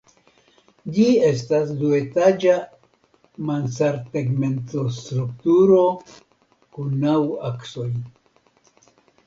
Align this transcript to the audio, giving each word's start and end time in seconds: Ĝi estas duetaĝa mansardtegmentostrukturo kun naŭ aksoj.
Ĝi 0.93 1.03
estas 1.27 1.73
duetaĝa 1.81 2.55
mansardtegmentostrukturo 3.51 5.85
kun 6.09 6.99
naŭ 7.07 7.17
aksoj. 7.55 7.89